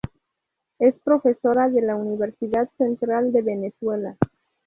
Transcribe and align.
Es 0.79 0.95
profesora 1.03 1.69
de 1.69 1.79
la 1.83 1.95
Universidad 1.95 2.67
Central 2.79 3.31
de 3.31 3.43
Venezuela. 3.43 4.17